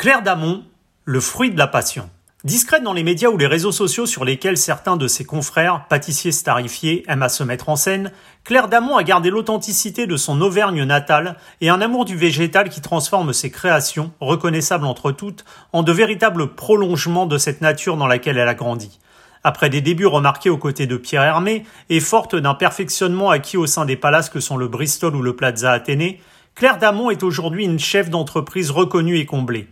[0.00, 0.64] Claire Damon,
[1.04, 2.08] le fruit de la passion.
[2.42, 6.32] Discrète dans les médias ou les réseaux sociaux sur lesquels certains de ses confrères, pâtissiers
[6.32, 8.10] starifiés, aiment à se mettre en scène,
[8.42, 12.80] Claire Damon a gardé l'authenticité de son Auvergne natale et un amour du végétal qui
[12.80, 15.44] transforme ses créations, reconnaissables entre toutes,
[15.74, 19.00] en de véritables prolongements de cette nature dans laquelle elle a grandi.
[19.44, 23.66] Après des débuts remarqués aux côtés de Pierre Hermé et forte d'un perfectionnement acquis au
[23.66, 26.22] sein des palaces que sont le Bristol ou le Plaza Athénée,
[26.54, 29.68] Claire Damon est aujourd'hui une chef d'entreprise reconnue et comblée.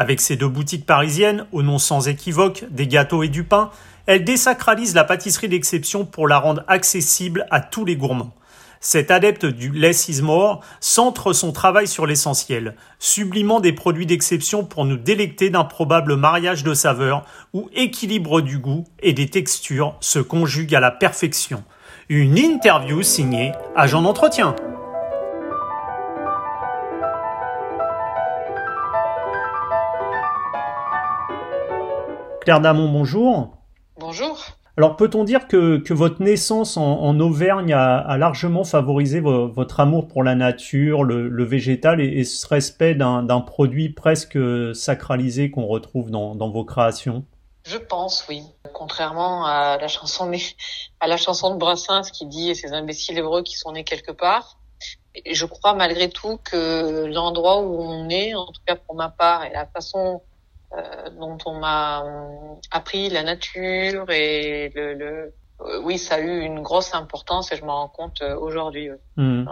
[0.00, 3.68] Avec ses deux boutiques parisiennes, au nom sans équivoque, des gâteaux et du pain,
[4.06, 8.32] elle désacralise la pâtisserie d'exception pour la rendre accessible à tous les gourmands.
[8.80, 14.64] Cet adepte du less is more centre son travail sur l'essentiel, sublimant des produits d'exception
[14.64, 19.96] pour nous délecter d'un probable mariage de saveurs où équilibre du goût et des textures
[20.00, 21.62] se conjuguent à la perfection.
[22.08, 24.56] Une interview signée Agent d'entretien.
[32.40, 33.58] Claire Damon, bonjour.
[33.98, 34.38] Bonjour.
[34.78, 40.34] Alors peut-on dire que, votre naissance en, Auvergne a, largement favorisé votre amour pour la
[40.34, 44.38] nature, le, végétal et, ce respect d'un produit presque
[44.74, 47.26] sacralisé qu'on retrouve dans, vos créations?
[47.64, 48.42] Je pense, oui.
[48.72, 50.32] Contrairement à la chanson,
[51.00, 54.56] à la chanson de Brassens qui dit ces imbéciles hébreux qui sont nés quelque part,
[55.30, 59.44] je crois malgré tout que l'endroit où on est, en tout cas pour ma part,
[59.44, 60.22] et la façon
[61.18, 66.40] dont on m'a euh, appris la nature et le, le euh, oui, ça a eu
[66.40, 68.88] une grosse importance et je m'en rends compte aujourd'hui.
[69.16, 69.44] Mmh.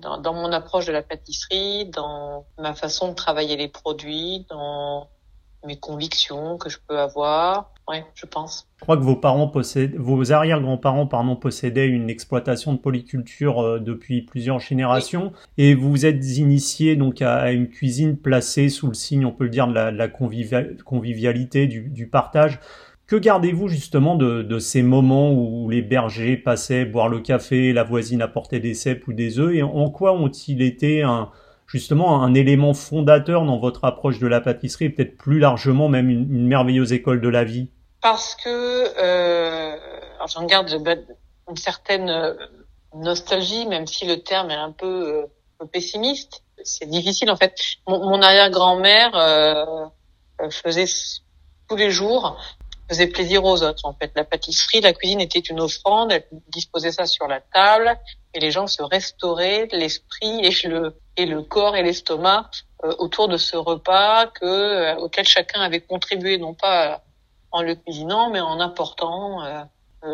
[0.00, 5.08] Dans, dans, mon approche de la pâtisserie, dans ma façon de travailler les produits, dans
[5.64, 7.72] mes convictions que je peux avoir.
[7.88, 8.68] Ouais, je pense.
[8.76, 13.78] Je crois que vos parents possèdent, vos arrière-grands-parents, pardon, possédaient une exploitation de polyculture euh,
[13.78, 18.94] depuis plusieurs générations, et vous vous êtes initié donc à, une cuisine placée sous le
[18.94, 22.60] signe, on peut le dire, de la, convivialité, du, partage.
[23.06, 28.20] Que gardez-vous justement de, ces moments où les bergers passaient boire le café, la voisine
[28.20, 31.30] apportait des cèpes ou des œufs, et en quoi ont-ils été un,
[31.68, 36.46] justement un élément fondateur dans votre approche de la pâtisserie, peut-être plus largement même une,
[36.46, 37.70] merveilleuse école de la vie?
[38.10, 38.48] Parce que
[38.98, 39.76] euh,
[40.28, 40.70] j'en garde
[41.46, 42.32] une certaine euh,
[42.94, 45.28] nostalgie, même si le terme est un peu,
[45.60, 46.42] euh, pessimiste.
[46.64, 47.54] C'est difficile en fait.
[47.86, 49.86] Mon, arrière-grand-mère euh,
[50.50, 50.86] faisait
[51.68, 52.38] tous les jours
[52.88, 53.84] faisait plaisir aux autres.
[53.84, 56.10] En fait, la pâtisserie, la cuisine était une offrande.
[56.10, 57.94] Elle disposait ça sur la table
[58.32, 62.48] et les gens se restauraient l'esprit et le et le corps et l'estomac
[62.84, 67.02] euh, autour de ce repas que euh, auquel chacun avait contribué, non pas
[67.50, 69.62] en le cuisinant, mais en apportant euh,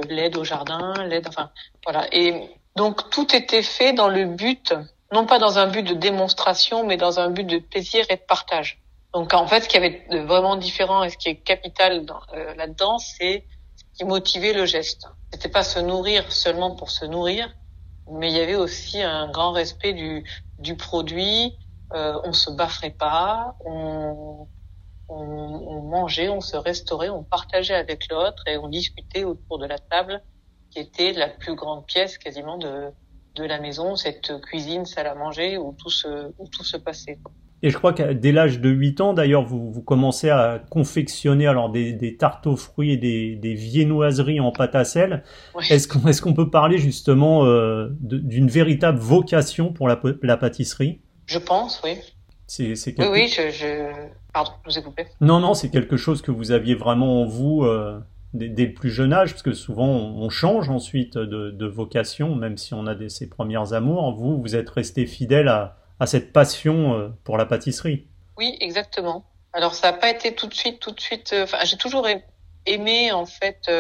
[0.09, 1.51] l'aide au jardin, l'aide, enfin
[1.85, 2.07] voilà.
[2.13, 4.75] Et donc tout était fait dans le but,
[5.13, 8.23] non pas dans un but de démonstration, mais dans un but de plaisir et de
[8.23, 8.81] partage.
[9.13, 12.99] Donc en fait, ce qui avait vraiment différent et ce qui est capital euh, là-dedans,
[12.99, 13.47] c'est
[13.77, 15.07] ce qui motivait le geste.
[15.33, 17.49] C'était pas se nourrir seulement pour se nourrir,
[18.11, 20.25] mais il y avait aussi un grand respect du,
[20.59, 21.57] du produit.
[21.93, 24.49] Euh, on se bafferait pas, on,
[25.95, 30.23] mangeait, on se restaurait, on partageait avec l'autre et on discutait autour de la table,
[30.71, 32.91] qui était la plus grande pièce quasiment de,
[33.37, 37.19] de la maison, cette cuisine, salle à manger où tout se, où tout se passait.
[37.63, 41.47] Et je crois que dès l'âge de 8 ans, d'ailleurs, vous, vous, commencez à confectionner
[41.47, 45.23] alors des, des tartes aux fruits et des, des viennoiseries en pâte à sel.
[45.71, 51.01] Est-ce qu'on est peut parler justement euh, d'une véritable vocation pour la, la pâtisserie?
[51.27, 51.93] Je pense, oui.
[52.47, 53.03] C'est, quelque...
[53.03, 53.91] Oui, oui, je, je...
[54.33, 55.07] Pardon, je vous ai coupé.
[55.21, 58.01] Non, non, c'est quelque chose que vous aviez vraiment en vous euh,
[58.35, 62.35] dès, dès, le plus jeune âge, parce que souvent on, change ensuite de, de, vocation,
[62.35, 64.15] même si on a des, ses premières amours.
[64.15, 68.07] Vous, vous êtes resté fidèle à à cette passion euh, pour la pâtisserie.
[68.37, 69.25] Oui, exactement.
[69.53, 71.33] Alors ça n'a pas été tout de suite, tout de suite.
[71.33, 72.07] Euh, j'ai toujours
[72.67, 73.71] aimé en fait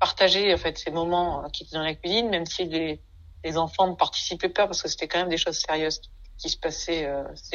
[0.00, 3.00] partager en fait ces moments qui étaient dans la cuisine, même si les,
[3.44, 6.00] les enfants ne participaient pas parce que c'était quand même des choses sérieuses
[6.42, 7.08] qui se passaient.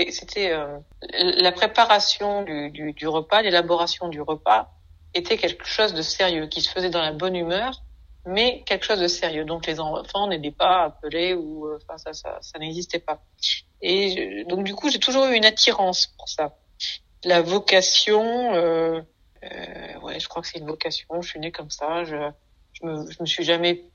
[0.09, 0.55] c'était
[1.11, 4.71] la préparation du, du, du repas, l'élaboration du repas
[5.13, 7.83] était quelque chose de sérieux qui se faisait dans la bonne humeur
[8.27, 9.45] mais quelque chose de sérieux.
[9.45, 13.21] Donc les enfants n'étaient pas appelés ou euh, enfin ça ça, ça n'existait pas.
[13.81, 16.55] Et donc du coup j'ai toujours eu une attirance pour ça.
[17.23, 19.01] La vocation, euh,
[19.43, 21.21] euh, ouais, je crois que c'est une vocation.
[21.21, 22.03] Je suis née comme ça.
[22.03, 22.15] Je
[22.79, 23.85] je me je me suis jamais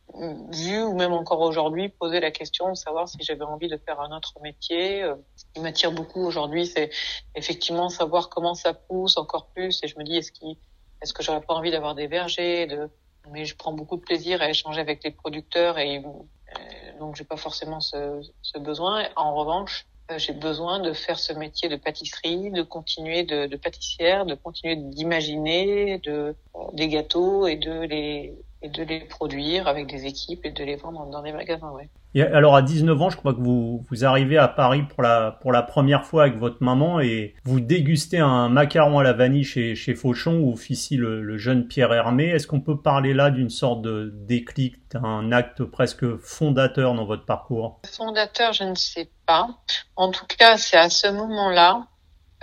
[0.50, 4.00] vu ou même encore aujourd'hui poser la question de savoir si j'avais envie de faire
[4.00, 5.02] un autre métier.
[5.02, 6.90] Euh, ce qui m'attire beaucoup aujourd'hui, c'est
[7.34, 9.80] effectivement savoir comment ça pousse encore plus.
[9.82, 10.56] Et je me dis est-ce qu'il
[11.02, 12.88] est-ce que j'aurais pas envie d'avoir des vergers, de
[13.30, 17.24] mais je prends beaucoup de plaisir à échanger avec les producteurs et euh, donc j'ai
[17.24, 19.04] pas forcément ce, ce, besoin.
[19.16, 19.86] En revanche,
[20.16, 24.76] j'ai besoin de faire ce métier de pâtisserie, de continuer de, de pâtissière, de continuer
[24.76, 26.36] d'imaginer de,
[26.72, 30.76] des gâteaux et de les et de les produire avec des équipes et de les
[30.76, 31.70] vendre dans des magasins.
[31.70, 31.88] Ouais.
[32.14, 35.38] Et alors à 19 ans, je crois que vous, vous arrivez à Paris pour la,
[35.40, 39.44] pour la première fois avec votre maman et vous dégustez un macaron à la vanille
[39.44, 42.28] chez, chez Fauchon où officie le, le jeune Pierre Hermé.
[42.28, 47.24] Est-ce qu'on peut parler là d'une sorte de déclic, d'un acte presque fondateur dans votre
[47.24, 47.80] parcours?
[47.90, 49.48] Fondateur, je ne sais pas.
[49.96, 51.86] En tout cas, c'est à ce moment-là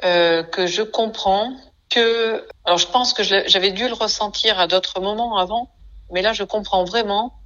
[0.04, 1.54] euh, que je comprends
[1.90, 2.48] que...
[2.66, 5.70] Alors je pense que j'avais dû le ressentir à d'autres moments avant,
[6.12, 7.40] mais là je comprends vraiment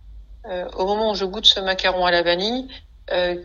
[0.45, 2.67] euh, au moment où je goûte ce macaron à la vanille,
[3.11, 3.41] euh,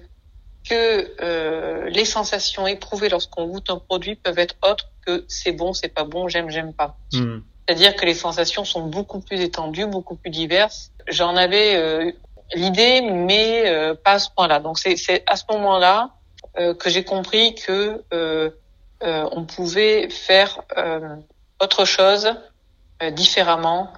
[0.68, 5.72] que euh, les sensations éprouvées lorsqu'on goûte un produit peuvent être autres que c'est bon,
[5.72, 6.96] c'est pas bon, j'aime, j'aime pas.
[7.12, 7.38] Hmm.
[7.66, 10.90] C'est-à-dire que les sensations sont beaucoup plus étendues, beaucoup plus diverses.
[11.06, 12.12] J'en avais
[12.54, 14.58] l'idée, mais pas à ce point-là.
[14.58, 16.10] Donc c'est à ce moment-là
[16.56, 18.02] que j'ai compris que
[19.02, 20.62] on pouvait faire
[21.60, 22.34] autre chose
[23.12, 23.92] différemment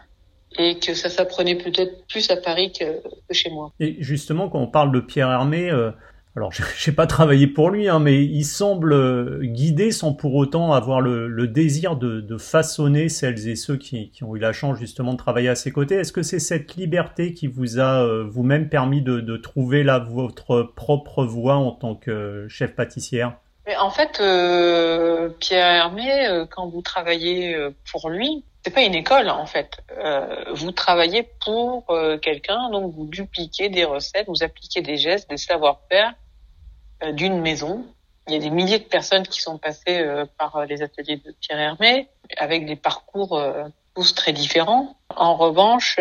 [0.58, 2.85] et que ça s'apprenait peut-être plus à Paris que,
[3.32, 3.73] chez moi.
[3.81, 5.91] Et justement, quand on parle de Pierre Hermé, euh,
[6.37, 10.35] alors je n'ai pas travaillé pour lui, hein, mais il semble euh, guider sans pour
[10.35, 14.41] autant avoir le, le désir de, de, façonner celles et ceux qui, qui, ont eu
[14.41, 15.97] la chance justement de travailler à ses côtés.
[15.97, 19.99] Est-ce que c'est cette liberté qui vous a euh, vous-même permis de, de, trouver là
[19.99, 23.37] votre propre voie en tant que chef pâtissière?
[23.79, 24.14] En fait,
[25.38, 27.56] Pierre Hermé, quand vous travaillez
[27.93, 29.78] pour lui, c'est pas une école en fait.
[29.98, 35.30] Euh, vous travaillez pour euh, quelqu'un, donc vous dupliquez des recettes, vous appliquez des gestes,
[35.30, 36.12] des savoir-faire
[37.02, 37.86] euh, d'une maison.
[38.28, 41.34] Il y a des milliers de personnes qui sont passées euh, par les ateliers de
[41.40, 43.42] Pierre Hermé, avec des parcours
[43.94, 44.94] tous très différents.
[45.16, 45.96] En revanche,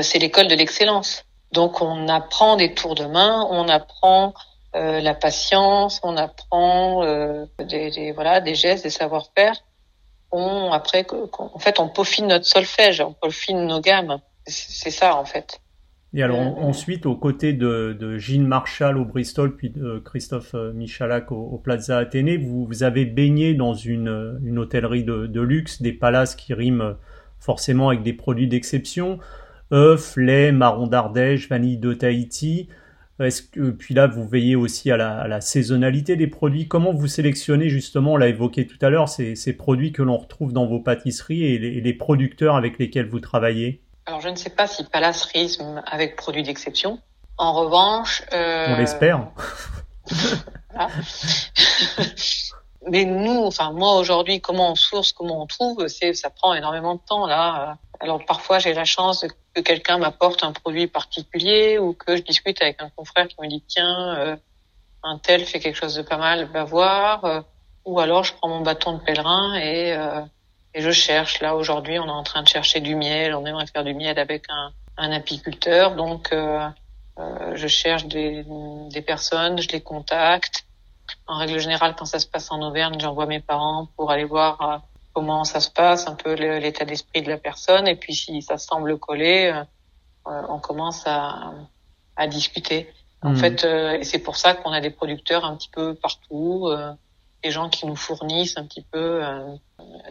[0.00, 1.24] c'est l'école de l'excellence.
[1.52, 4.32] Donc on apprend des tours de main, on apprend
[4.72, 7.04] la patience, on apprend
[7.58, 9.62] des, des, voilà des gestes, des savoir-faire
[10.32, 14.18] après en fait on peaufine notre solfège, on peaufine nos gammes.
[14.46, 15.60] C'est ça en fait.
[16.14, 20.54] Et alors euh, ensuite, aux côtés de, de Gilles Marshall au Bristol, puis de Christophe
[20.54, 25.40] euh, Michalak au, Plaza Athénée, vous, vous avez baigné dans une, une hôtellerie de, de,
[25.40, 26.96] luxe, des palaces qui riment
[27.40, 29.18] forcément avec des produits d'exception,
[29.72, 32.68] œufs, lait, marron d'Ardèche, vanille de Tahiti.
[33.22, 36.68] Est-ce que, puis là, vous veillez aussi à la, à la, saisonnalité des produits.
[36.68, 40.16] Comment vous sélectionnez justement, on l'a évoqué tout à l'heure, ces, ces, produits que l'on
[40.16, 43.82] retrouve dans vos pâtisseries et les, les, producteurs avec lesquels vous travaillez?
[44.06, 46.98] Alors, je ne sais pas si Palace rime avec produits d'exception.
[47.38, 48.66] En revanche, euh...
[48.68, 49.28] on l'espère.
[52.88, 56.94] Mais nous, enfin moi aujourd'hui, comment on source, comment on trouve, c'est ça prend énormément
[56.94, 57.78] de temps là.
[58.00, 59.24] Alors parfois j'ai la chance
[59.54, 63.46] que quelqu'un m'apporte un produit particulier ou que je discute avec un confrère qui me
[63.46, 64.36] dit tiens euh,
[65.04, 67.24] un tel fait quelque chose de pas mal, va voir.
[67.24, 67.40] Euh,
[67.84, 70.20] ou alors je prends mon bâton de pèlerin et euh,
[70.74, 71.40] et je cherche.
[71.40, 74.18] Là aujourd'hui on est en train de chercher du miel, on aimerait faire du miel
[74.18, 76.34] avec un, un apiculteur, donc
[77.54, 78.44] je cherche des,
[78.90, 80.64] des personnes, je les contacte.
[81.26, 84.82] En règle générale, quand ça se passe en Auvergne, j'envoie mes parents pour aller voir
[85.12, 88.58] comment ça se passe, un peu l'état d'esprit de la personne, et puis si ça
[88.58, 89.62] semble coller, euh,
[90.30, 91.52] euh, on commence à,
[92.16, 92.92] à discuter.
[93.22, 93.36] En hmm.
[93.36, 96.70] fait, euh, c'est pour ça qu'on a des producteurs un petit peu partout,
[97.42, 99.44] des gens qui nous fournissent un petit peu à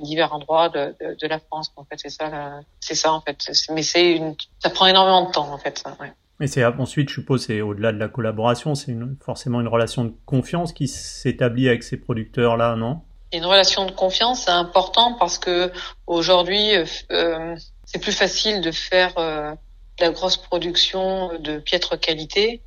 [0.02, 1.72] divers endroits de, de, de, la France.
[1.78, 3.38] En fait, c'est ça, c'est ça en fait.
[3.70, 5.78] Mais c'est une, ça prend énormément de temps en fait.
[5.80, 6.12] Ça, ouais.
[6.42, 10.14] Mais c'est ensuite, je suppose, c'est au-delà de la collaboration, c'est forcément une relation de
[10.26, 13.02] confiance qui s'établit avec ces producteurs-là, non?
[13.32, 15.72] Une relation de confiance, c'est important parce que
[16.08, 16.72] aujourd'hui,
[17.12, 17.56] euh,
[17.86, 22.64] c'est plus facile de faire euh, de la grosse production de piètre qualité.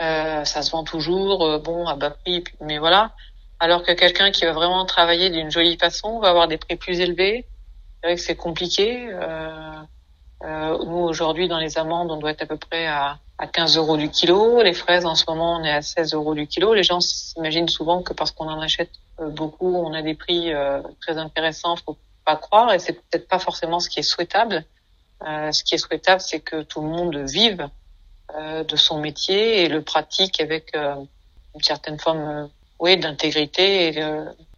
[0.00, 3.12] Euh, ça se vend toujours, euh, bon, à bas prix, mais voilà.
[3.58, 7.00] Alors que quelqu'un qui va vraiment travailler d'une jolie façon va avoir des prix plus
[7.00, 7.44] élevés.
[8.00, 9.10] C'est vrai que c'est compliqué.
[9.12, 9.72] Euh,
[10.42, 13.96] nous, aujourd'hui, dans les amandes, on doit être à peu près à, à 15 euros
[13.96, 14.62] du kilo.
[14.62, 16.74] Les fraises, en ce moment, on est à 16 euros du kilo.
[16.74, 20.52] Les gens s'imaginent souvent que parce qu'on en achète euh, beaucoup, on a des prix
[20.52, 24.64] euh, très intéressants, faut pas croire, et c'est peut-être pas forcément ce qui est souhaitable.
[25.26, 27.68] Euh, ce qui est souhaitable, c'est que tout le monde vive
[28.68, 32.48] de son métier et le pratique avec une certaine forme,
[32.80, 33.88] oui, d'intégrité.
[33.88, 34.04] Et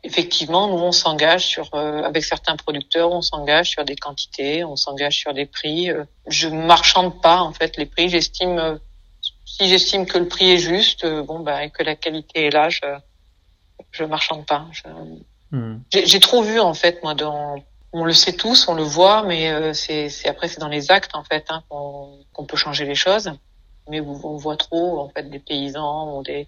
[0.02, 5.18] effectivement, nous on s'engage sur, avec certains producteurs, on s'engage sur des quantités, on s'engage
[5.18, 5.90] sur des prix.
[6.26, 8.08] je marchande pas en fait les prix.
[8.08, 8.78] J'estime,
[9.44, 12.68] si j'estime que le prix est juste, bon bah et que la qualité est là,
[12.70, 12.80] je,
[13.90, 14.66] je marchande pas.
[15.50, 15.78] Hmm.
[15.92, 17.56] J'ai trop vu en fait moi dans
[17.92, 21.14] on le sait tous, on le voit, mais euh, c'est après c'est dans les actes
[21.14, 23.30] en fait hein, qu'on peut changer les choses.
[23.90, 26.46] Mais on voit trop en fait des paysans ou des,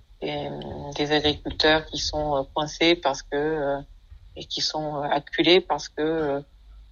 [0.97, 3.79] des, agriculteurs qui sont coincés parce que
[4.37, 6.43] et qui sont acculés parce que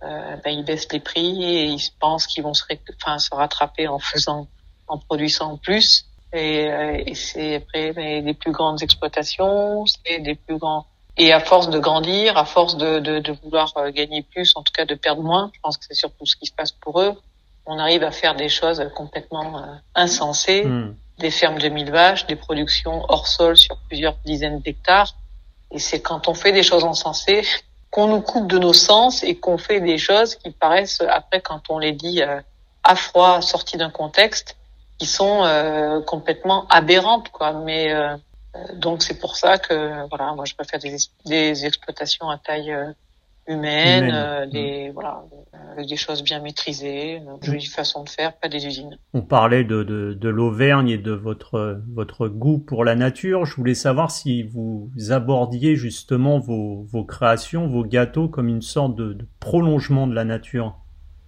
[0.00, 4.48] ben, ils baissent les prix et ils pensent qu'ils vont se, se rattraper en faisant,
[4.88, 6.06] en produisant plus.
[6.32, 10.86] Et, c'est après des plus grandes exploitations, c'est des plus grands
[11.16, 14.86] et à force de grandir, à force de, vouloir euh, gagner plus, en tout cas
[14.86, 17.14] de perdre moins, je pense que c'est surtout ce qui se passe pour eux,
[17.66, 20.96] on arrive à faire des choses complètement euh, insensées, hmm.
[21.22, 25.14] Des fermes de mille vaches, des productions hors sol sur plusieurs dizaines d'hectares.
[25.70, 27.42] Et c'est quand on fait des choses insensées
[27.90, 31.62] qu'on nous coupe de nos sens et qu'on fait des choses qui paraissent, après, quand
[31.70, 32.40] on les dit euh,
[32.84, 34.56] à froid, sorties d'un contexte,
[34.98, 37.52] qui sont euh, complètement aberrantes, quoi.
[37.52, 37.92] Mais
[38.74, 42.74] donc c'est pour ça que voilà, moi je préfère des, des exploitations à taille
[43.48, 44.92] euh, humaine, euh, des mm.
[44.92, 45.24] voilà,
[45.72, 48.98] avec des choses bien maîtrisées, une jolie façon de faire, pas des usines.
[49.14, 53.44] On parlait de, de, de l'Auvergne et de votre votre goût pour la nature.
[53.44, 58.94] Je voulais savoir si vous abordiez justement vos, vos créations, vos gâteaux comme une sorte
[58.94, 60.76] de, de prolongement de la nature.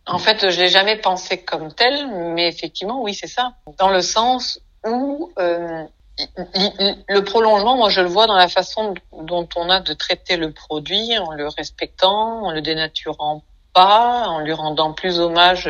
[0.06, 3.54] En fait, je l'ai jamais pensé comme tel, mais effectivement, oui, c'est ça.
[3.78, 5.85] Dans le sens où euh,
[6.18, 10.52] le prolongement, moi, je le vois dans la façon dont on a de traiter le
[10.52, 13.42] produit, en le respectant, en le dénaturant
[13.73, 15.68] pas, en lui rendant plus hommage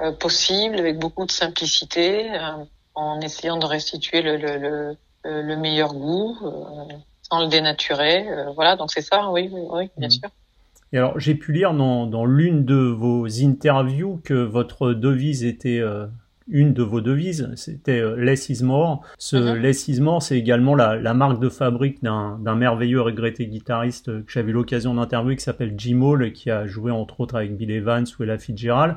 [0.00, 2.64] euh, possible, avec beaucoup de simplicité, euh,
[2.94, 4.96] en essayant de restituer le, le, le,
[5.42, 8.26] le meilleur goût, euh, sans le dénaturer.
[8.54, 10.10] voilà, donc c'est ça, oui, oui, oui bien mmh.
[10.10, 10.28] sûr.
[10.92, 15.80] Et alors, j'ai pu lire dans, dans l'une de vos interviews que votre devise était
[16.52, 19.00] une de vos devises, c'était euh, Less is more.
[19.18, 19.56] Ce mhm.
[19.56, 24.30] Less is more, c'est également la, la, marque de fabrique d'un merveilleux regretté guitariste que
[24.30, 28.04] j'avais l'occasion d'interviewer qui s'appelle Jim Hall, qui a joué entre autres avec Bill Evans
[28.18, 28.96] ou Ella Fitzgerald.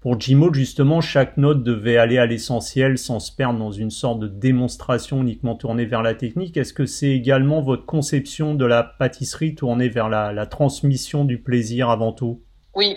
[0.00, 3.90] Pour Jim Hall, justement, chaque note devait aller à l'essentiel sans se perdre dans une
[3.90, 6.56] sorte de démonstration uniquement tournée vers la technique.
[6.56, 11.38] Est-ce que c'est également votre conception de la pâtisserie tournée vers la, la transmission du
[11.38, 12.42] plaisir avant tout?
[12.76, 12.96] Oui,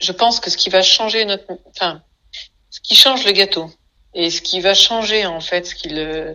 [0.00, 2.02] je pense que ce qui va changer notre, enfin,
[2.70, 3.70] ce qui change le gâteau
[4.14, 6.34] et ce qui va changer en fait ce qu'il euh,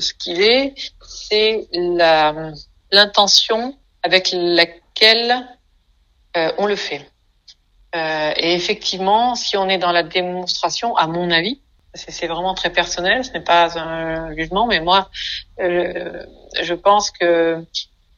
[0.00, 2.52] ce qu'il est, c'est la
[2.90, 5.46] l'intention avec laquelle
[6.36, 7.10] euh, on le fait.
[7.94, 11.60] Euh, et effectivement, si on est dans la démonstration, à mon avis,
[11.94, 15.10] c'est vraiment très personnel, ce n'est pas un jugement, mais moi,
[15.60, 16.24] euh,
[16.60, 17.64] je pense que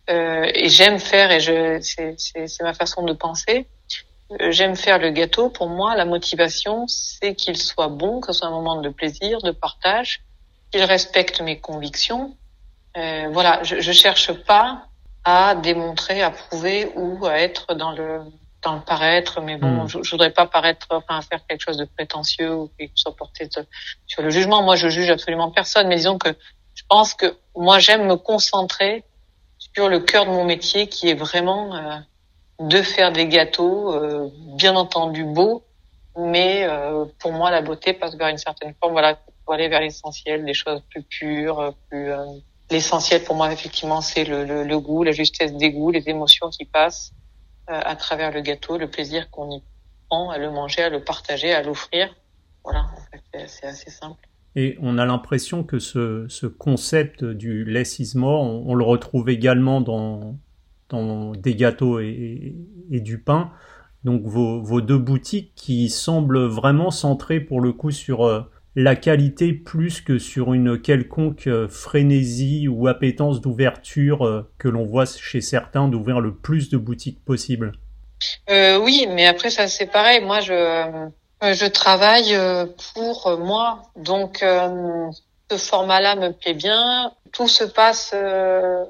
[0.09, 3.69] et j'aime faire et je c'est ma façon de penser
[4.01, 5.51] euh, j'aime faire le gâteau.
[5.51, 9.41] Pour moi, la motivation, c'est qu'il soit bon, que ce soit un moment de plaisir,
[9.43, 10.23] de partage,
[10.71, 12.37] qu'il respecte mes convictions.
[12.97, 14.87] Euh, voilà, je, je cherche pas
[15.25, 18.21] à démontrer, à prouver ou à être dans le
[18.63, 19.89] dans le paraître, mais bon, hmm.
[19.89, 23.49] je, je, voudrais pas paraître, enfin, faire quelque chose de prétentieux ou qui soit porté
[24.07, 24.63] sur le jugement.
[24.63, 26.29] Moi, je juge absolument personne, mais disons que
[26.75, 29.05] je pense que moi, j'aime me concentrer
[29.75, 31.99] sur le cœur de mon métier, qui est vraiment euh,
[32.61, 35.65] de faire des gâteaux, euh, bien entendu beaux,
[36.17, 39.81] mais euh, pour moi la beauté passe vers une certaine forme, voilà, pour aller vers
[39.81, 42.19] l'essentiel, des choses plus pures, plus euh,
[42.71, 46.67] l'essentiel pour moi effectivement c'est le, le, goût, la justesse des goûts, les émotions qui
[46.67, 47.13] passent
[47.67, 49.63] à travers le gâteau, le plaisir qu'on y
[50.09, 52.13] prend à le manger, à le partager, à l'offrir.
[52.65, 52.87] Voilà,
[53.47, 54.29] c'est assez simple.
[54.57, 59.31] Et on a l'impression que ce, ce, concept du less is more, on le retrouve
[59.31, 60.35] également dans,
[60.91, 62.55] dans des gâteaux et,
[62.91, 63.51] du pain.
[64.05, 68.43] Donc vos, deux boutiques qui semblent vraiment centrées pour le coup sur euh,
[68.75, 74.85] la qualité plus que sur une quelconque euh, frénésie ou appétence d'ouverture euh, que l'on
[74.85, 77.73] voit chez certains d'ouvrir le plus de boutiques possible.
[78.49, 80.25] oui, mais après ça c'est pareil.
[80.25, 81.09] Moi je
[81.43, 82.37] je travaille
[82.95, 87.13] pour moi, donc ce format-là me plaît bien.
[87.33, 88.85] Tout se passe euh,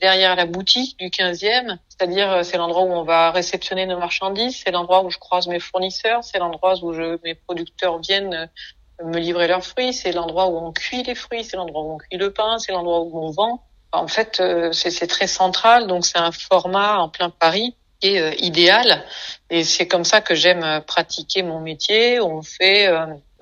[0.00, 4.62] derrière la boutique du 15e, c'est-à-dire euh, c'est l'endroit où on va réceptionner nos marchandises,
[4.64, 9.04] c'est l'endroit où je croise mes fournisseurs, c'est l'endroit où je, mes producteurs viennent euh,
[9.04, 11.98] me livrer leurs fruits, c'est l'endroit où on cuit les fruits, c'est l'endroit où on
[11.98, 13.64] cuit le pain, c'est l'endroit où on vend.
[13.92, 14.40] En fait,
[14.72, 19.04] c'est très central, donc c'est un format en plein Paris qui est idéal.
[19.48, 22.20] Et c'est comme ça que j'aime pratiquer mon métier.
[22.20, 22.88] On fait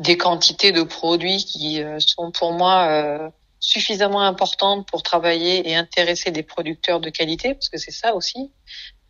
[0.00, 3.28] des quantités de produits qui euh, sont pour moi euh,
[3.60, 8.52] suffisamment importantes pour travailler et intéresser des producteurs de qualité, parce que c'est ça aussi.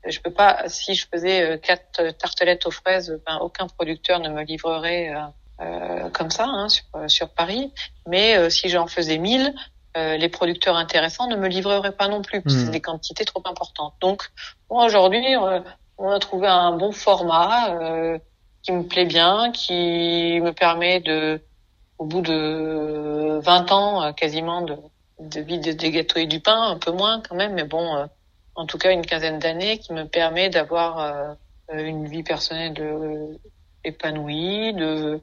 [0.06, 4.30] Je peux pas, si je faisais euh, quatre tartelettes aux fraises, ben, aucun producteur ne
[4.30, 5.12] me livrerait
[5.60, 7.72] euh, comme ça hein, sur, sur, Paris.
[8.06, 9.54] Mais si j'en faisais mille,
[9.96, 12.70] les producteurs intéressants ne me livreraient pas non plus, parce que c'est hmm.
[12.70, 13.94] des quantités trop importantes.
[14.00, 14.22] Donc,
[14.68, 15.34] aujourd'hui,
[15.98, 17.76] on a trouvé un bon format
[18.62, 21.40] qui me plaît bien, qui me permet de,
[21.98, 24.76] au bout de 20 ans euh, quasiment, de,
[25.20, 28.08] de vie des gâteaux et du pain, un peu moins quand même, mais bon,
[28.54, 31.36] en tout cas une quinzaine d'années qui me permet d'avoir
[31.72, 33.36] une vie personnelle
[33.82, 35.20] épanouie, de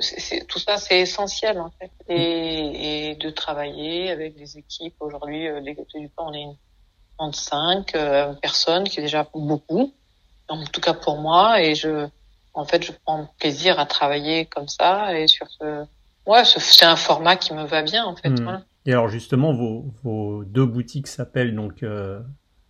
[0.00, 4.96] c'est, tout ça, c'est essentiel en fait, et, et, de travailler avec des équipes.
[4.98, 6.56] Aujourd'hui, les gâteaux du pain, on est une
[7.18, 9.92] 35 euh, personnes, qui est déjà beaucoup,
[10.48, 12.08] en tout cas pour moi, et je,
[12.54, 15.84] en fait, je prends plaisir à travailler comme ça et sur ce,
[16.26, 18.30] ouais, c'est un format qui me va bien en fait.
[18.30, 18.62] Hmm.
[18.84, 22.20] Et alors justement, vos, vos deux boutiques s'appellent donc euh,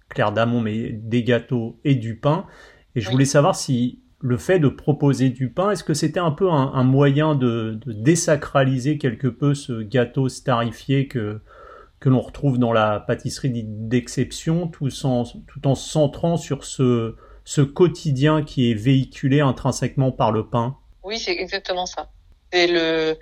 [0.08, 2.46] Claire d'Amont, mais des gâteaux et du pain.
[2.94, 6.30] Et je voulais savoir si le fait de proposer du pain, est-ce que c'était un
[6.30, 11.40] peu un, un moyen de, de, désacraliser quelque peu ce gâteau starifié que
[12.00, 18.42] que l'on retrouve dans la pâtisserie d'exception, tout, tout en centrant sur ce, ce quotidien
[18.42, 20.76] qui est véhiculé intrinsèquement par le pain?
[21.02, 22.10] Oui, c'est exactement ça.
[22.52, 23.16] C'est le,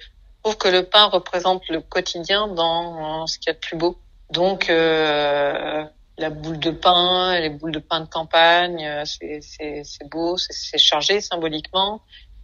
[0.44, 3.98] trouve que le pain représente le quotidien dans ce qu'il y a de plus beau.
[4.30, 5.84] Donc, euh,
[6.18, 11.20] la boule de pain, les boules de pain de campagne, euh, c'est beau, c'est chargé
[11.20, 12.02] symboliquement.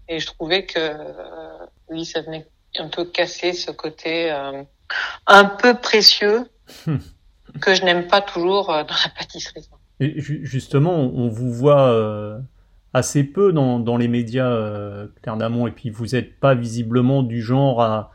[0.08, 2.46] Et je trouvais que, euh, oui, ça venait
[2.78, 4.62] un peu casser ce côté euh,
[5.26, 6.48] un peu précieux
[6.86, 6.96] hmm.
[7.60, 9.68] que je n'aime pas toujours dans la pâtisserie.
[10.00, 12.40] Et justement, on vous voit
[12.92, 17.40] assez peu dans, les médias, euh, Claire Damon, et puis vous n'êtes pas visiblement du
[17.40, 18.12] genre à,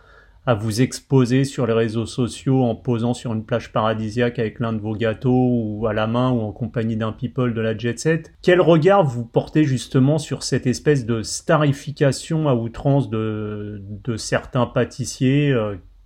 [0.60, 4.80] vous exposer sur les réseaux sociaux en posant sur une plage paradisiaque avec l'un de
[4.80, 8.32] vos gâteaux ou à la main ou en compagnie d'un people de la jet set.
[8.44, 13.82] Quel regard vous portez justement sur cette espèce de starification à outrance de,
[14.18, 15.52] certains pâtissiers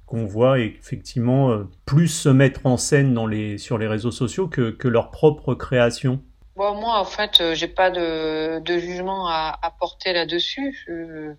[0.10, 3.18] qu'on voit effectivement euh, plus se mettre en scène
[3.58, 6.22] sur les réseaux sociaux que, que leur propre création?
[6.60, 10.86] Bon, moi, en fait, euh, j'ai pas de, de jugement à, à porter là-dessus.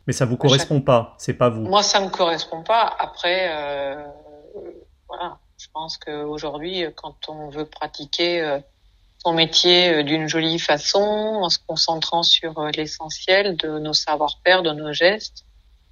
[0.06, 1.60] Mais ça vous correspond pas, c'est pas vous.
[1.60, 2.96] Moi, ça me correspond pas.
[2.98, 4.02] Après, euh,
[5.08, 8.60] voilà, je pense qu'aujourd'hui, quand on veut pratiquer
[9.18, 11.02] son métier d'une jolie façon,
[11.42, 15.44] en se concentrant sur l'essentiel de nos savoir-faire, de nos gestes,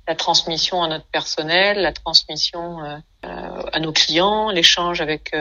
[0.09, 5.35] la transmission à notre personnel, la transmission euh, euh, à nos clients, l'échange avec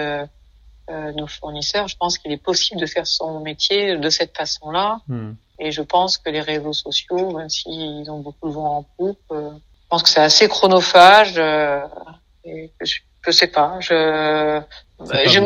[0.90, 1.88] euh, nos fournisseurs.
[1.88, 5.00] Je pense qu'il est possible de faire son métier de cette façon-là.
[5.08, 5.34] Hmm.
[5.60, 9.20] Et je pense que les réseaux sociaux, même s'ils ont beaucoup de vent en poupe,
[9.32, 11.38] je pense que c'est assez chronophage.
[12.46, 13.80] et je, je sais pas.
[13.80, 14.62] Je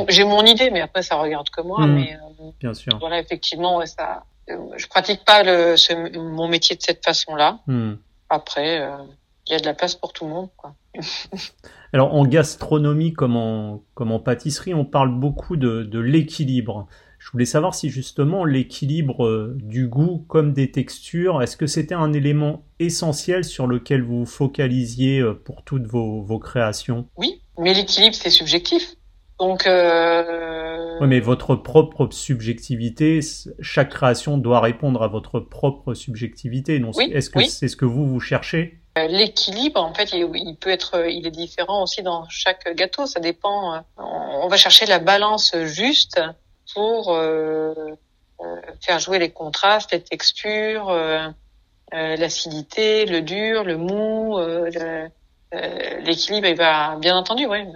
[0.10, 1.82] j'ai mon idée, mais après ça regarde que moi.
[1.82, 1.96] Hmm.
[1.96, 2.18] Mais
[2.60, 2.98] bien sûr.
[3.00, 4.24] Voilà, effectivement, ouais, ça.
[4.48, 7.60] Je pratique pas le, ce, mon métier de cette façon-là.
[7.68, 7.94] Hmm.
[8.30, 8.86] Après,
[9.52, 10.50] il y a de la place pour tout le monde.
[10.56, 10.76] Quoi.
[11.94, 16.88] Alors en gastronomie comme en, comme en pâtisserie, on parle beaucoup de, de l'équilibre.
[17.20, 21.94] Je voulais savoir si justement l'équilibre euh, du goût comme des textures, est-ce que c'était
[21.94, 27.10] un élément essentiel sur lequel vous focalisiez euh, pour toutes vos, vos créations?
[27.18, 28.96] Oui, mais l'équilibre c'est subjectif.
[29.38, 29.68] Donc.
[29.68, 30.98] Euh...
[31.02, 33.20] Oui, mais votre propre subjectivité,
[33.60, 36.80] chaque création doit répondre à votre propre subjectivité.
[36.80, 38.81] Donc, oui, est-ce que c'est ce que vous vous cherchez?
[38.96, 43.06] L'équilibre, en fait, il, peut être, il est différent aussi dans chaque gâteau.
[43.06, 43.76] Ça dépend.
[43.76, 46.20] Euh, on va chercher la balance juste
[46.74, 47.74] pour euh,
[48.82, 50.94] faire jouer les contrastes, les textures,
[51.92, 54.38] l'acidité, le dur, le mou.
[55.54, 57.68] Euh, l'équilibre, il va bien entendu, ouais,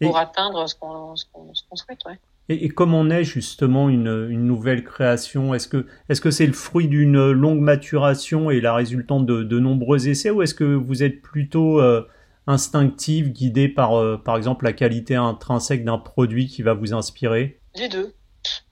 [0.00, 2.18] pour atteindre ce qu'on souhaite, ouais.
[2.50, 6.88] Et, et, comme est justement une, nouvelle création, est-ce que est-ce que c'est le fruit
[6.88, 11.80] d'une longue maturation et la résultante de, nombreux essais, ou est-ce que vous êtes plutôt
[11.80, 12.08] euh,
[12.48, 17.60] instinctive, guidée par euh, par exemple la qualité intrinsèque d'un produit qui va vous inspirer?
[17.76, 18.14] Les deux,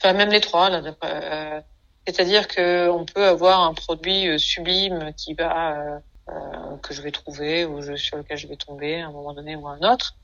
[0.03, 0.73] enfin même les trois.
[0.73, 1.61] Euh,
[2.05, 7.65] c'est-à-dire que on peut avoir un produit sublime qui va euh, que je vais trouver
[7.65, 10.17] ou sur lequel je vais tomber à un moment donné ou à un autre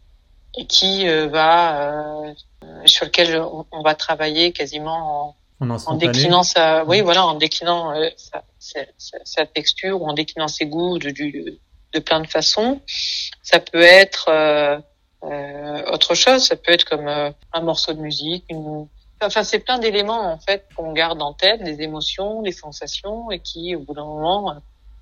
[0.56, 2.34] et qui euh, va euh,
[2.86, 8.42] sur lequel on, va travailler quasiment en, en, déclinant sa oui voilà en déclinant sa,
[8.58, 8.80] sa,
[9.24, 11.58] sa, texture ou en déclinant ses goûts de, de,
[11.92, 12.80] de plein de façons.
[13.42, 14.30] Ça peut être
[15.92, 16.44] autre chose.
[16.44, 18.86] Ça peut être comme un morceau de musique une
[19.22, 23.38] enfin c'est plein d'éléments en fait qu'on garde en tête des émotions des sensations et
[23.38, 24.56] qui au bout d'un moment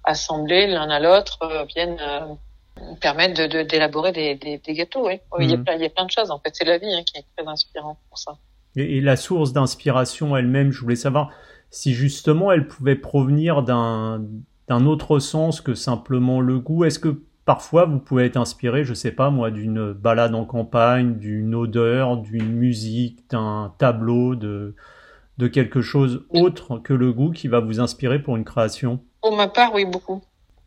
[0.05, 2.01] assemblés l'un à l'autre euh, viennent
[2.81, 5.07] euh, permettre de d'élaborer des, des, des, gâteaux.
[5.07, 5.21] Oui.
[5.41, 5.65] Il, y a mhm.
[5.65, 6.31] plein, il y a plein de choses.
[6.31, 8.37] En fait, c'est la vie hein, qui est très inspirante pour ça.
[8.77, 11.31] Et, la source d'inspiration elle-même, je voulais savoir
[11.71, 14.25] si justement elle pouvait provenir d'un
[14.69, 16.85] d'un autre sens que simplement le goût.
[16.85, 21.19] Est-ce que parfois vous pouvez être inspiré, je sais pas moi, d'une balade en campagne,
[21.19, 24.75] d'une odeur, d'une musique, d'un tableau, de
[25.39, 29.01] de quelque chose autre que le goût qui va vous inspirer pour une création?
[29.21, 30.23] Pour ma part, oui, beaucoup.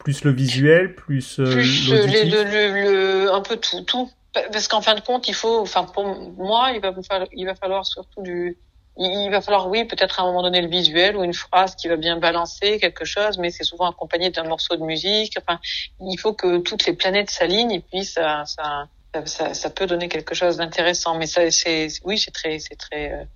[0.06, 4.94] Plus le visuel, plus, euh, plus le, le, un peu tout, tout, Parce qu'en fin
[4.94, 8.56] de compte, il faut, enfin pour moi, il va falloir, il va falloir surtout du,
[8.98, 11.88] il va falloir, oui, peut-être à un moment donné le visuel ou une phrase qui
[11.88, 15.38] va bien balancer quelque chose, mais c'est souvent accompagné d'un morceau de musique.
[15.42, 15.60] Enfin,
[16.00, 18.88] il faut que toutes les planètes s'alignent et puis ça, ça,
[19.26, 21.18] ça, ça, peut donner quelque chose d'intéressant.
[21.18, 23.28] Mais ça, c'est, oui, c'est très, c'est très,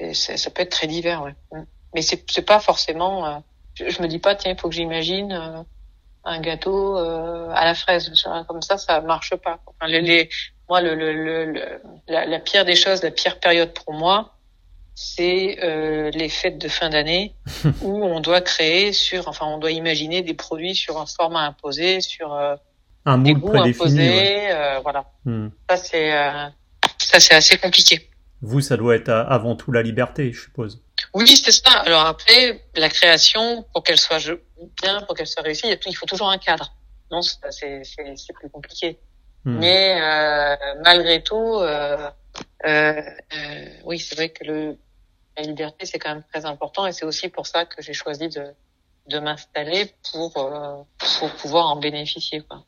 [0.00, 1.34] euh, ça peut être très divers, ouais.
[1.52, 1.64] Mm.
[1.94, 3.26] Mais c'est, c'est pas forcément.
[3.26, 3.38] Euh,
[3.74, 5.62] je, me dis pas, tiens, il faut que j'imagine euh,
[6.24, 8.10] un gâteau à la fraise.
[8.48, 9.58] Comme ça, ça marche pas.
[9.66, 10.28] Enfin, les,
[10.68, 11.12] moi, le, le,
[11.52, 14.34] le, la, la, pire des choses, la pire période pour moi,
[14.94, 17.34] c'est euh, les fêtes de fin d'année
[17.82, 22.00] où on doit créer sur, enfin, on doit imaginer des produits sur un format imposé,
[22.00, 22.54] sur euh,
[23.04, 25.04] un moule goûts imposés, euh, voilà.
[25.24, 25.48] Hmm.
[25.68, 26.46] Ça c'est euh,
[26.98, 28.08] ça c'est assez compliqué.
[28.40, 30.82] Vous, ça doit être avant tout la liberté, je suppose.
[31.14, 31.70] Oui, c'est ça.
[31.86, 34.18] Alors après, la création, pour qu'elle soit
[34.82, 36.74] bien, pour qu'elle soit réussie, il faut toujours un cadre.
[37.10, 38.98] Non, c'est plus compliqué.
[39.44, 39.58] Hmm.
[39.58, 42.10] Mais euh, malgré tout, euh,
[42.66, 43.02] euh,
[43.84, 44.76] oui, c'est vrai que le,
[45.36, 48.28] la liberté, c'est quand même très important et c'est aussi pour ça que j'ai choisi
[48.28, 48.46] de,
[49.10, 52.40] de m'installer pour, pour pouvoir en bénéficier.
[52.40, 52.64] Quoi.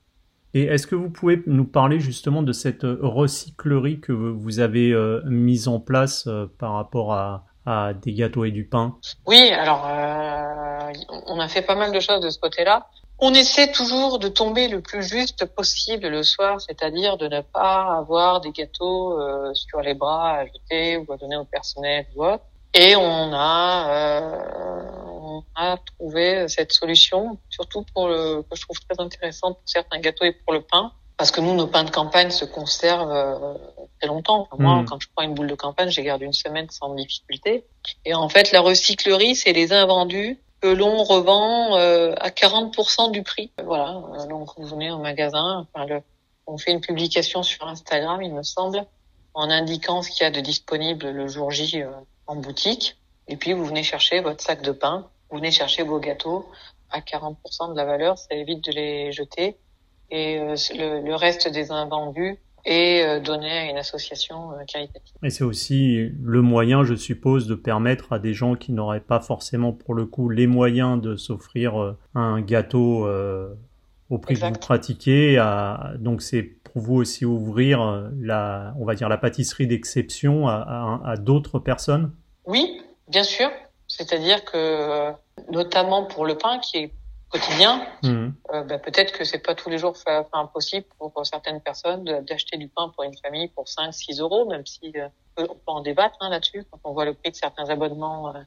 [0.53, 5.69] Et est-ce que vous pouvez nous parler justement de cette recyclerie que vous avez mise
[5.69, 6.29] en place
[6.59, 8.99] par rapport à, à, des gâteaux et du pain?
[9.27, 9.87] Oui, alors
[11.09, 12.87] on a fait pas mal de choses de ce côté-là.
[13.19, 17.97] On essaie toujours de tomber le plus juste possible le soir, c'est-à-dire de ne pas
[17.97, 22.27] avoir des gâteaux euh, sur les bras à jeter ou à donner au personnel ou
[22.27, 22.45] autre.
[22.75, 28.79] Et on a, euh, on a trouvé cette solution, surtout pour le que je trouve
[28.81, 31.91] très intéressante pour certains gâteaux et pour le pain, parce que nous, nos pains de
[31.91, 33.55] campagne se conservent euh,
[33.99, 34.47] très longtemps.
[34.59, 34.85] Moi, mmh.
[34.85, 37.65] quand je prends une boule de campagne, je garde une semaine sans difficulté.
[38.05, 43.23] Et en fait, la recyclerie, c'est les invendus que l'on revend euh, à 40% du
[43.23, 43.51] prix.
[43.64, 46.01] Voilà, euh, donc vous venez au magasin, enfin, le,
[46.47, 48.85] on fait une publication sur Instagram, il me semble,
[49.35, 51.90] en indiquant ce qu'il y a de disponible le jour J euh,
[52.27, 52.97] en boutique.
[53.29, 56.49] Et puis vous venez chercher votre sac de pain, vous venez chercher vos gâteaux
[56.90, 59.59] à 40% de la valeur, ça évite de les jeter.
[60.11, 65.15] Et le, le reste des invendus et euh, donner à une association euh, caritative.
[65.23, 69.21] Et c'est aussi le moyen, je suppose, de permettre à des gens qui n'auraient pas
[69.21, 73.09] forcément pour le coup les moyens de s'offrir euh, un gâteau
[74.11, 75.39] au prix que vous pratiquez.
[75.39, 75.93] À...
[75.99, 81.11] Donc c'est pour vous aussi ouvrir la, on va dire la pâtisserie d'exception à, à,
[81.13, 82.13] à d'autres personnes?
[82.45, 83.49] Oui, bien sûr.
[83.87, 85.13] C'est-à-dire que
[85.53, 86.93] notamment pour le pain qui est
[87.29, 88.29] quotidien, mmh.
[88.53, 92.57] euh, bah, peut-être que c'est pas tous les jours enfin, possible pour certaines personnes d'acheter
[92.57, 95.09] du pain pour une famille pour 5, 6 euros, même si euh,
[95.39, 98.41] on peut en débattre hein, là-dessus quand on voit le prix de certains abonnements euh,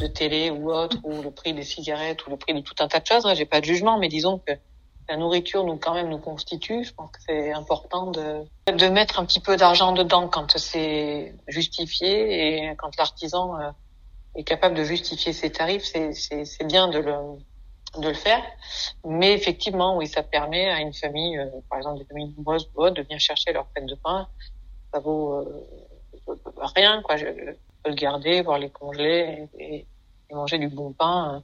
[0.00, 2.88] de télé ou autres, ou le prix des cigarettes, ou le prix de tout un
[2.88, 3.26] tas de choses.
[3.34, 4.52] J'ai pas de jugement, mais disons que
[5.08, 6.84] la nourriture nous quand même nous constitue.
[6.84, 11.34] Je pense que c'est important de de mettre un petit peu d'argent dedans quand c'est
[11.48, 13.56] justifié et quand l'artisan
[14.36, 17.16] est capable de justifier ses tarifs, c'est c'est bien de le
[17.98, 18.42] de le faire.
[19.04, 23.02] Mais effectivement, oui, ça permet à une famille, euh, par exemple des familles nombreuses, de
[23.02, 24.28] venir chercher leur peine de pain.
[24.92, 26.34] Ça vaut euh,
[26.76, 27.16] rien, quoi.
[27.16, 27.26] Je,
[27.82, 29.86] peux le garder, voir les congeler et,
[30.30, 31.42] et manger du bon pain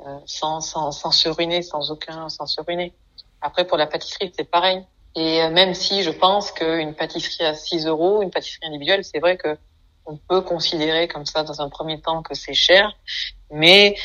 [0.00, 2.94] euh, sans, sans, sans se ruiner, sans aucun, sans se ruiner.
[3.42, 4.82] Après, pour la pâtisserie, c'est pareil.
[5.14, 9.36] Et même si je pense qu'une pâtisserie à 6 euros, une pâtisserie individuelle, c'est vrai
[9.36, 9.56] que
[10.06, 12.92] on peut considérer comme ça dans un premier temps que c'est cher,
[13.50, 13.96] mais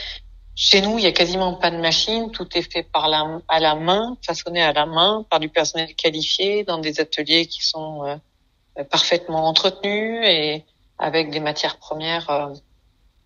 [0.64, 3.60] chez nous, il y a quasiment pas de machine, tout est fait par la, à
[3.60, 8.06] la main, façonné à la main par du personnel qualifié dans des ateliers qui sont
[8.06, 10.64] euh, parfaitement entretenus et
[11.00, 12.54] avec des matières premières euh,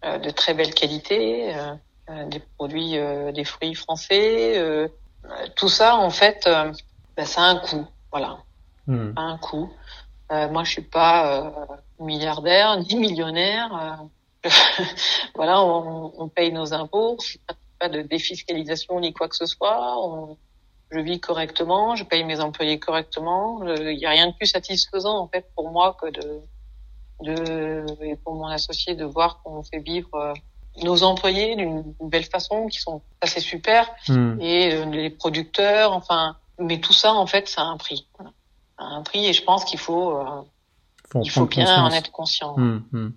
[0.05, 1.53] euh, de très belle qualité,
[2.07, 2.97] des produits,
[3.33, 4.89] des fruits français.
[5.57, 6.47] tout ça, en fait,
[7.17, 8.37] bah, ça a un coût, voilà,
[8.87, 9.11] hmm.
[9.17, 9.73] un coût.
[10.29, 11.53] moi, je suis pas
[11.99, 14.07] milliardaire ni millionnaire
[15.35, 17.17] voilà, on, on, paye nos impôts,
[17.79, 19.95] pas de défiscalisation ni quoi que ce soit.
[19.97, 20.37] On,
[20.91, 23.61] je vis correctement, je paye mes employés correctement.
[23.65, 26.41] Il n'y a rien de plus satisfaisant en fait pour moi que de,
[27.21, 30.33] de et pour mon associé de voir qu'on fait vivre euh,
[30.83, 34.39] nos employés d'une belle façon, qui sont assez super, hmm.
[34.41, 38.07] et euh, les producteurs, enfin, mais tout ça en fait, ça a un prix.
[38.17, 38.31] Voilà.
[38.77, 40.41] Ça a un prix et je pense qu'il faut, euh,
[41.21, 42.57] il faut bien en être conscient.
[42.57, 43.09] Hmm, hmm.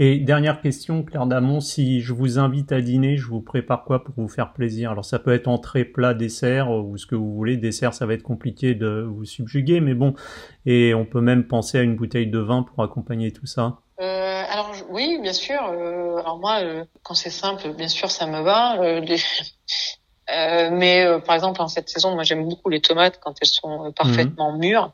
[0.00, 4.02] Et dernière question, Claire Damon, si je vous invite à dîner, je vous prépare quoi
[4.02, 4.90] pour vous faire plaisir?
[4.90, 7.56] Alors ça peut être entrée, plat, dessert euh, ou ce que vous voulez.
[7.56, 10.14] Dessert, ça va être compliqué de vous subjuguer, mais bon.
[10.66, 13.78] Et on peut même penser à une bouteille de vin pour accompagner tout ça.
[14.00, 15.60] Euh, alors oui, bien sûr.
[15.70, 18.80] Euh, alors moi, euh, quand c'est simple, bien sûr, ça me va.
[18.80, 19.18] Euh, les...
[20.70, 24.52] mais par exemple, en cette saison, moi j'aime beaucoup les tomates quand elles sont parfaitement
[24.52, 24.58] mmh.
[24.58, 24.92] mûres.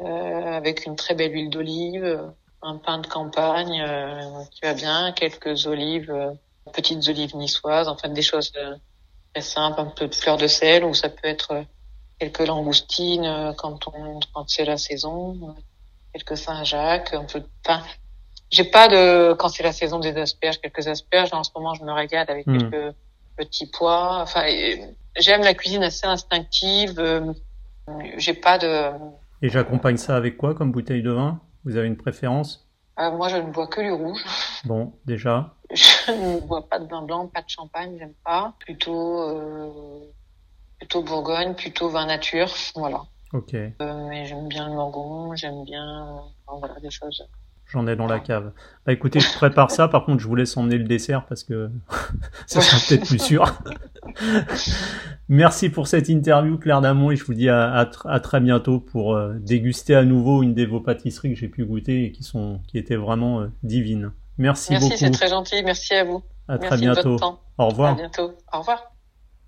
[0.00, 3.84] avec une très belle huile d'olive, un pain de campagne
[4.50, 6.14] qui va bien, quelques olives,
[6.72, 8.52] petites olives niçoises, enfin des choses
[9.32, 11.64] très simples, un peu de fleurs de sel ou ça peut être
[12.18, 15.54] quelques langoustines quand on quand c'est la saison,
[16.12, 17.82] quelques Saint-Jacques, un peu de pain.
[18.50, 21.32] J'ai pas de quand c'est la saison des asperges, quelques asperges.
[21.32, 22.58] En ce moment, je me régale avec hmm.
[22.58, 22.94] quelques
[23.36, 24.20] petits pois.
[24.20, 24.42] Enfin,
[25.16, 26.98] j'aime la cuisine assez instinctive.
[26.98, 27.32] Euh,
[28.16, 28.90] j'ai pas de.
[29.42, 31.40] Et j'accompagne ça avec quoi comme bouteille de vin?
[31.64, 32.68] Vous avez une préférence?
[32.98, 34.24] Euh, Moi, je ne bois que du rouge.
[34.64, 35.54] Bon, déjà?
[35.70, 38.54] Je ne bois pas de vin blanc, pas de champagne, j'aime pas.
[38.60, 40.12] Plutôt, euh,
[40.78, 43.02] plutôt Bourgogne, plutôt vin nature, voilà.
[43.32, 43.54] Ok.
[43.54, 46.18] Euh, mais j'aime bien le morgon, j'aime bien,
[46.48, 47.24] euh, voilà, des choses.
[47.72, 48.52] J'en ai dans la cave.
[48.84, 49.86] Bah écoutez, je prépare ça.
[49.86, 51.70] Par contre, je vous laisse emmener le dessert parce que
[52.46, 53.44] ça sera peut-être plus sûr.
[55.28, 59.14] Merci pour cette interview, Claire Damon, et je vous dis à, à, très bientôt pour
[59.14, 62.60] euh, déguster à nouveau une de vos pâtisseries que j'ai pu goûter et qui sont,
[62.66, 64.10] qui étaient vraiment euh, divines.
[64.38, 64.88] Merci, beaucoup.
[64.88, 65.62] Merci, c'est très gentil.
[65.62, 66.24] Merci à vous.
[66.48, 67.18] À très bientôt.
[67.58, 67.92] Au revoir.
[67.92, 68.32] À bientôt.
[68.52, 68.89] Au revoir.